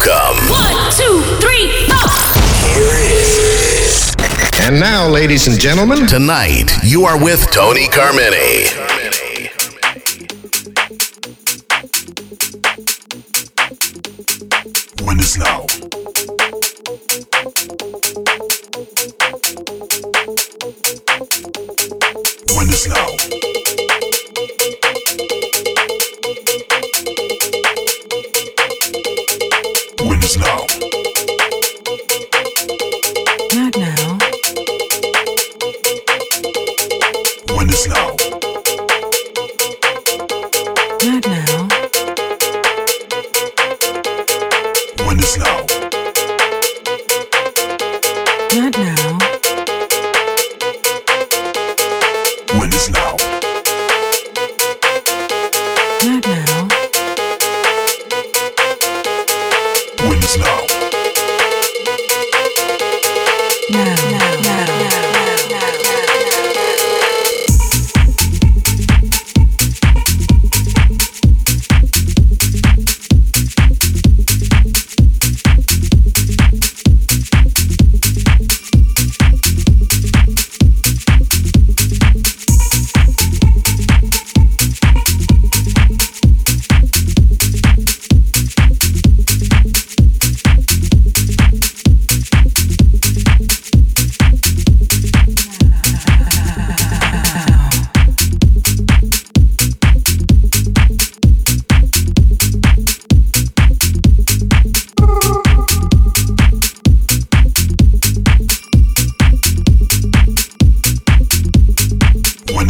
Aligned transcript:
Welcome. 0.00 0.48
One, 0.48 0.92
two, 0.92 1.20
three, 1.40 1.68
four. 1.84 2.08
Here 2.72 2.96
it 2.96 3.12
is. 3.82 4.14
And 4.62 4.80
now, 4.80 5.06
ladies 5.06 5.46
and 5.46 5.60
gentlemen, 5.60 6.06
Tonight, 6.06 6.70
you 6.82 7.04
are 7.04 7.22
with 7.22 7.50
Tony 7.50 7.86
Carmine. 7.86 8.32
When 15.04 15.20
is 15.20 15.36
now? 15.36 15.66
When 22.56 22.68
is 22.70 22.88
now? 22.88 23.09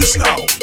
this 0.01 0.17
now. 0.17 0.60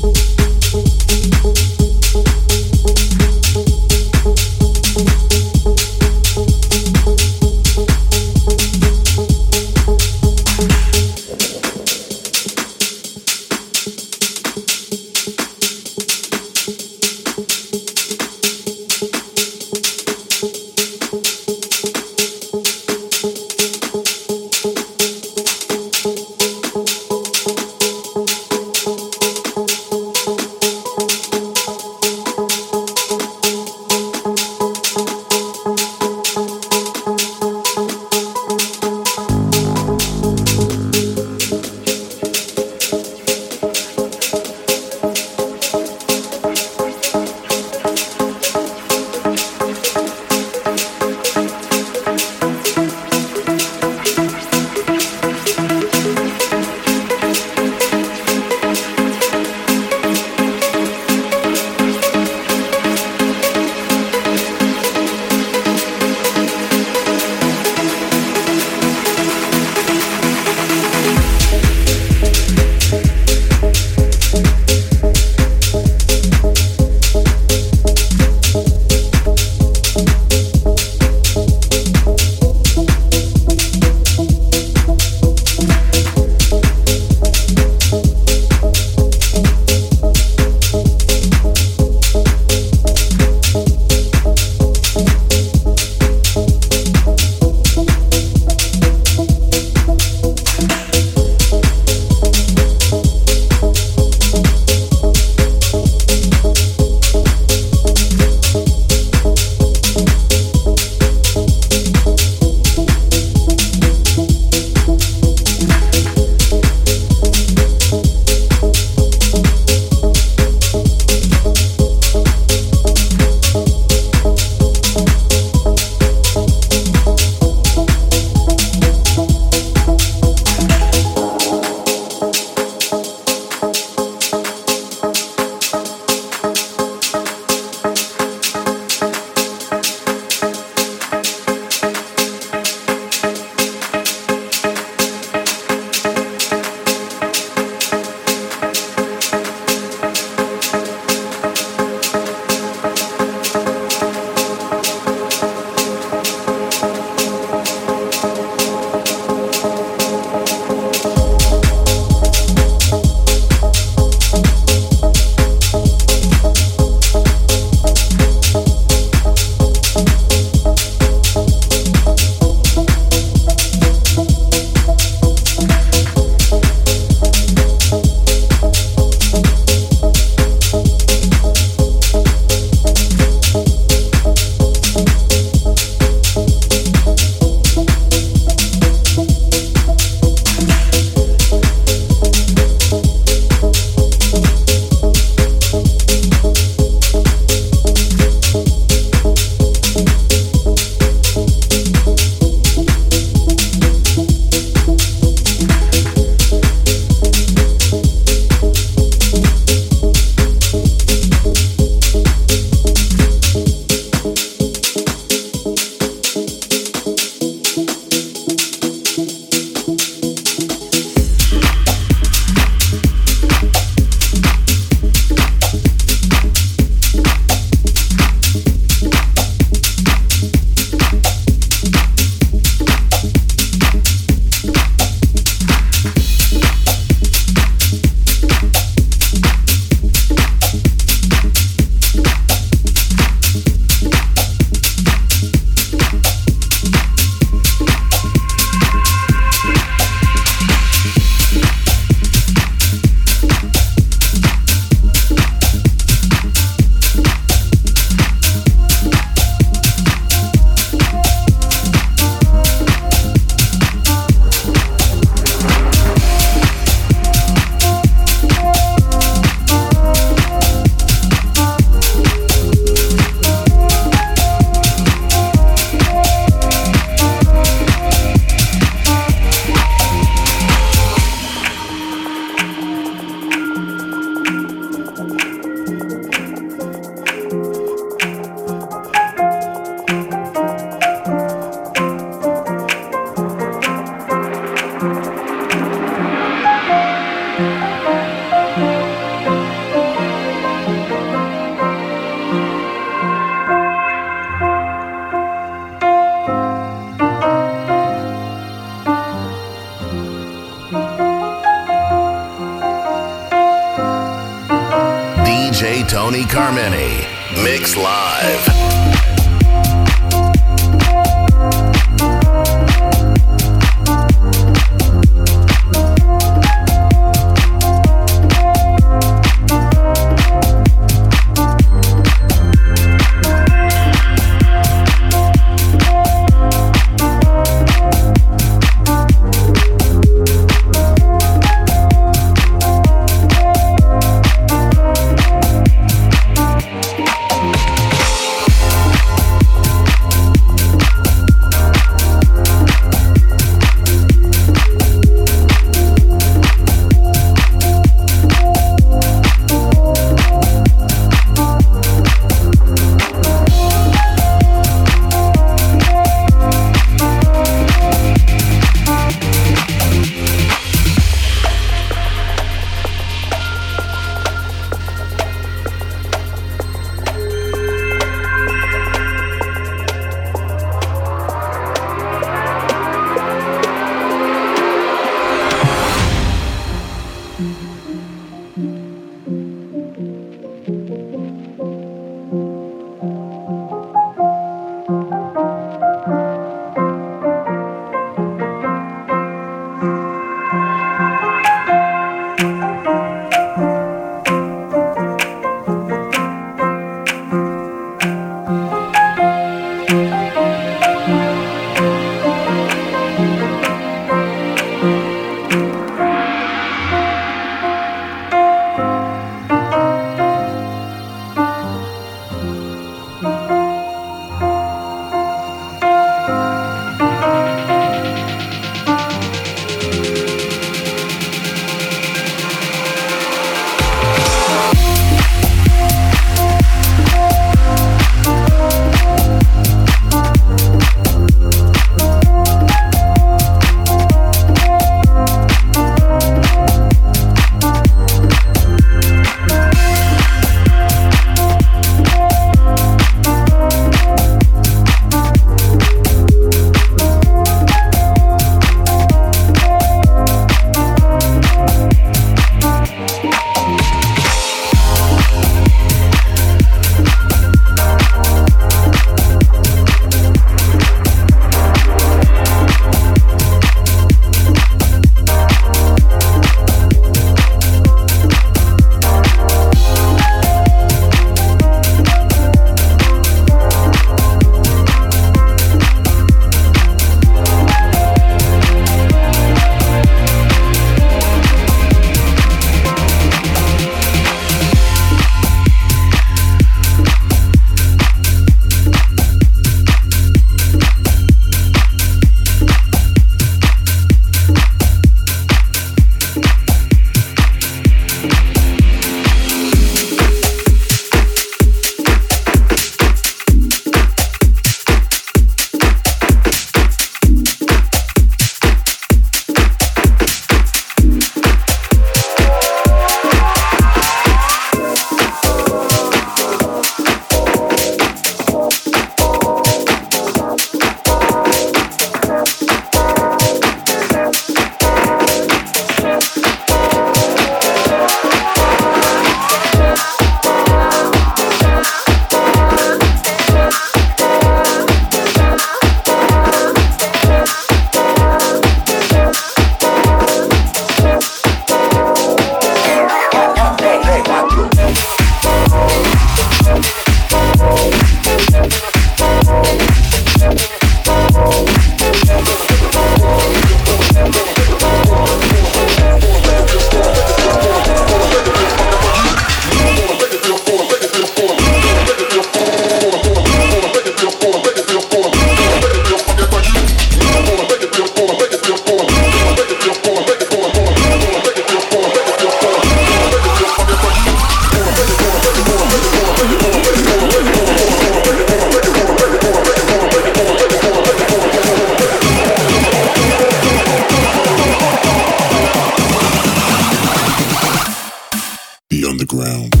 around. 599.61 600.00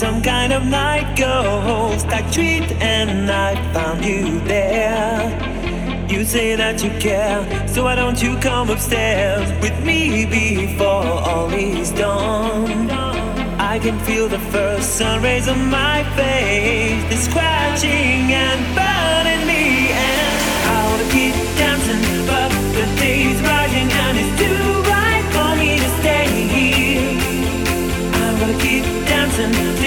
some 0.00 0.22
kind 0.22 0.50
of 0.50 0.64
night 0.64 1.14
ghost. 1.14 2.06
I 2.06 2.22
treat 2.32 2.72
and 2.80 3.30
I 3.30 3.54
found 3.74 4.02
you 4.02 4.40
there. 4.40 5.28
You 6.08 6.24
say 6.24 6.56
that 6.56 6.82
you 6.82 6.88
care, 6.98 7.38
so 7.68 7.84
why 7.84 7.96
don't 7.96 8.20
you 8.22 8.34
come 8.38 8.70
upstairs 8.70 9.46
with 9.60 9.78
me 9.84 10.24
before 10.24 11.04
all 11.28 11.50
is 11.52 11.90
done? 11.90 12.90
I 13.60 13.78
can 13.78 13.98
feel 14.06 14.26
the 14.26 14.38
first 14.54 14.96
sun 14.96 15.22
rays 15.22 15.48
on 15.48 15.68
my 15.68 15.98
face, 16.16 17.04
the 17.10 17.18
scratching 17.28 18.32
and 18.44 18.60
burning 18.78 19.42
me, 19.52 19.92
and 20.08 20.32
how 20.68 20.86
to 21.00 21.04
keep 21.12 21.34
dancing, 21.60 22.00
but 22.26 22.48
the 22.78 22.86
day's 23.04 23.38
rising 23.42 23.88
and 24.04 24.14
it's 24.22 24.34
too 24.40 24.64
bright 24.88 25.26
for 25.36 25.50
me 25.60 25.70
to 25.84 25.88
stay 26.00 26.26
here. 26.56 27.04
I'm 28.22 28.40
gonna 28.40 28.58
keep 28.64 28.84
dancing. 29.12 29.79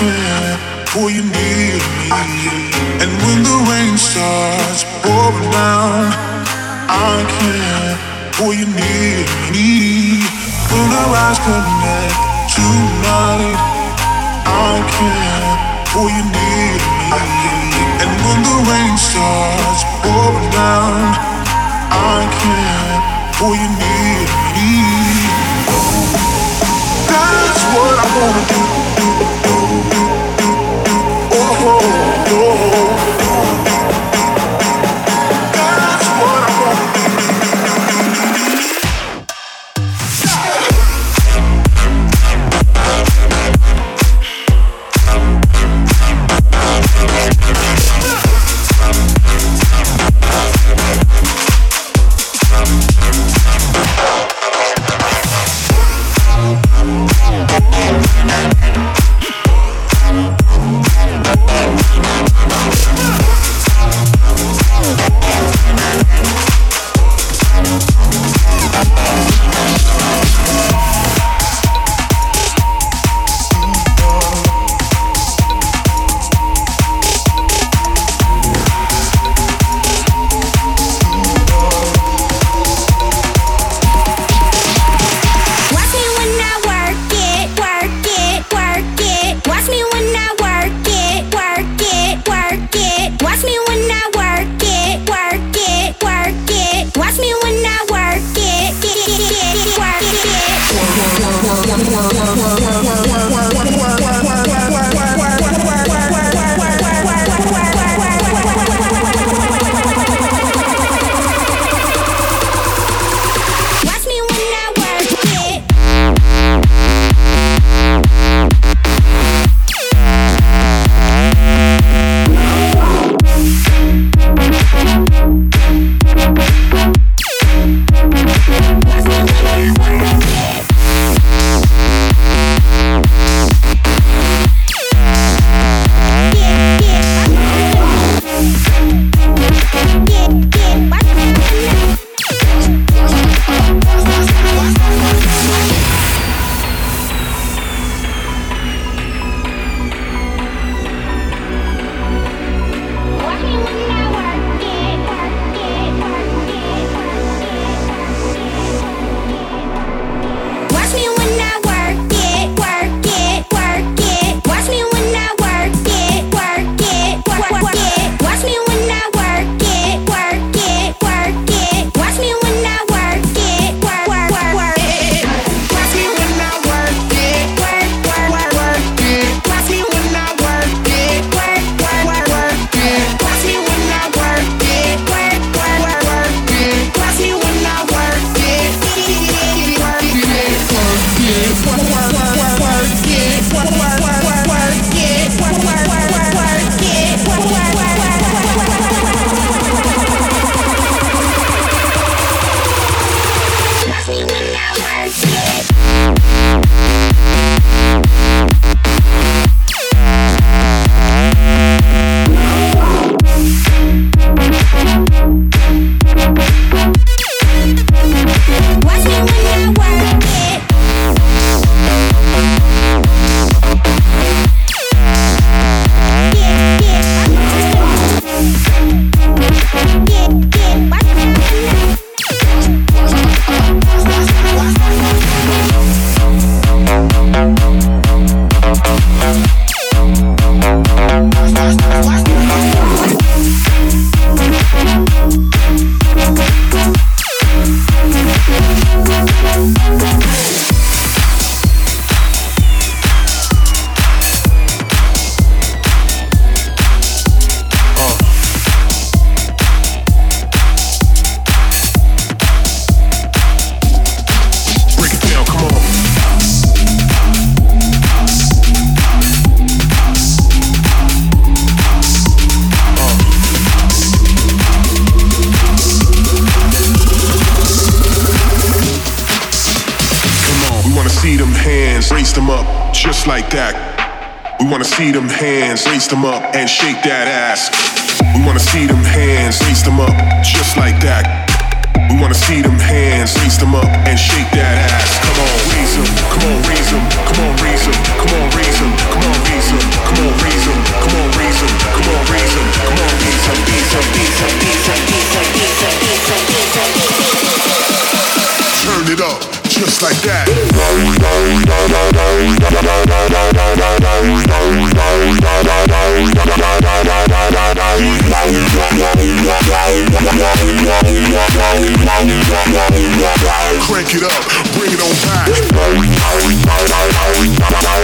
feeling 0.00 0.56
you 1.12 1.22
need 1.22 1.82
me. 2.00 2.08
And 3.04 3.12
when 3.20 3.38
the 3.44 3.56
rain 3.68 3.96
starts 3.98 4.84
pouring 5.04 5.50
down, 5.52 6.08
I 6.88 7.16
you 8.60 8.68
need 8.80 9.28
me. 9.52 10.24
When 10.72 10.88
tonight, 11.44 12.16
I 14.48 14.72
you 16.16 16.24
need 16.36 16.80
me. 17.12 17.28
And 18.00 18.10
when 18.24 18.40
the 18.48 18.56
rain 18.70 18.96
starts 18.96 19.82
pouring 20.00 20.48
down, 20.56 20.96
I 21.92 22.24
you 23.60 23.70
need 23.84 24.28
me. 24.56 24.72
That's 27.10 27.62
what 27.74 27.94
I 28.00 28.06
wanna 28.16 28.44
do. 28.48 29.29